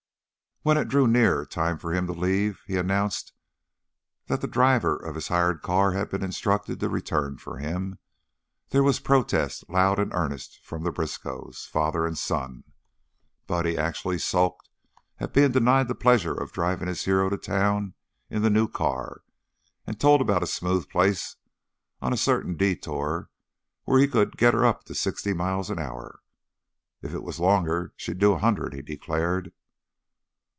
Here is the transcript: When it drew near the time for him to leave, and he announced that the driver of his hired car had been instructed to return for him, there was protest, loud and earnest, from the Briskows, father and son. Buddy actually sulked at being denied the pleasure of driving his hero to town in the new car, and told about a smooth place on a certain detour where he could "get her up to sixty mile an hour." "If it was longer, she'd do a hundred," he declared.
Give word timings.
When 0.63 0.77
it 0.77 0.89
drew 0.89 1.07
near 1.07 1.39
the 1.39 1.47
time 1.47 1.79
for 1.79 1.91
him 1.91 2.05
to 2.05 2.13
leave, 2.13 2.61
and 2.67 2.71
he 2.71 2.77
announced 2.77 3.33
that 4.27 4.41
the 4.41 4.47
driver 4.47 4.95
of 4.95 5.15
his 5.15 5.29
hired 5.29 5.63
car 5.63 5.93
had 5.93 6.11
been 6.11 6.21
instructed 6.23 6.79
to 6.79 6.87
return 6.87 7.39
for 7.39 7.57
him, 7.57 7.97
there 8.69 8.83
was 8.83 8.99
protest, 8.99 9.63
loud 9.67 9.97
and 9.97 10.13
earnest, 10.13 10.59
from 10.63 10.83
the 10.83 10.91
Briskows, 10.91 11.65
father 11.67 12.05
and 12.05 12.15
son. 12.15 12.63
Buddy 13.47 13.75
actually 13.75 14.19
sulked 14.19 14.69
at 15.19 15.33
being 15.33 15.51
denied 15.51 15.87
the 15.87 15.95
pleasure 15.95 16.35
of 16.35 16.51
driving 16.51 16.87
his 16.87 17.05
hero 17.05 17.27
to 17.31 17.37
town 17.37 17.95
in 18.29 18.43
the 18.43 18.51
new 18.51 18.67
car, 18.67 19.23
and 19.87 19.99
told 19.99 20.21
about 20.21 20.43
a 20.43 20.45
smooth 20.45 20.87
place 20.89 21.37
on 22.03 22.13
a 22.13 22.17
certain 22.17 22.55
detour 22.55 23.31
where 23.85 23.99
he 23.99 24.07
could 24.07 24.37
"get 24.37 24.53
her 24.53 24.63
up 24.63 24.83
to 24.83 24.93
sixty 24.93 25.33
mile 25.33 25.65
an 25.71 25.79
hour." 25.79 26.19
"If 27.01 27.15
it 27.15 27.23
was 27.23 27.39
longer, 27.39 27.93
she'd 27.97 28.19
do 28.19 28.33
a 28.33 28.37
hundred," 28.37 28.75
he 28.75 28.83
declared. 28.83 29.53